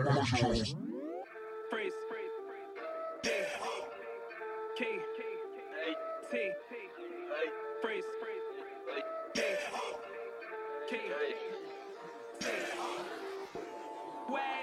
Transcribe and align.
Freeze. 0.00 0.74
T. 1.70 1.92
Freeze. 8.18 8.42
Key. 10.88 11.00
T. 12.40 12.50
Waves. 14.30 14.59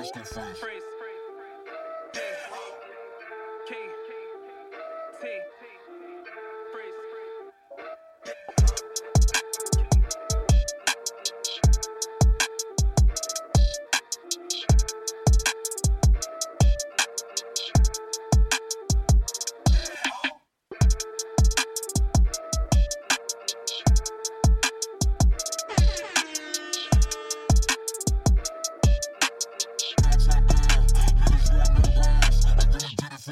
much 0.00 0.12
that's 0.14 0.36
left. 0.36 0.64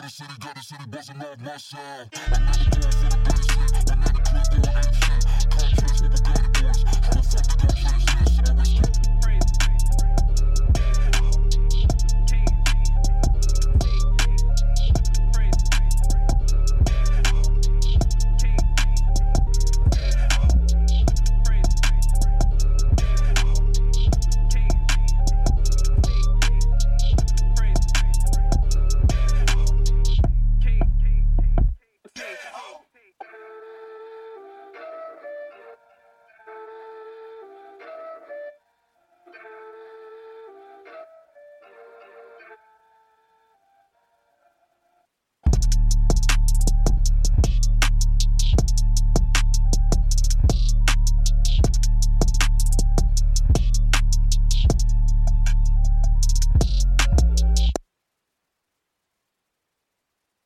Freeze. 0.01 0.13
city 0.13 0.35
Key. 0.41 0.49
T. 0.61 0.77
my 1.21 1.37
Freeze. 1.37 2.88